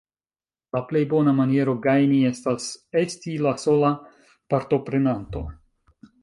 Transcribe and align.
La 0.75 0.79
plej 0.91 1.01
bona 1.11 1.33
maniero 1.39 1.75
gajni 1.83 2.17
estas 2.29 2.65
esti 3.03 3.37
la 3.49 3.53
sola 3.65 3.93
partoprenanto. 4.55 5.45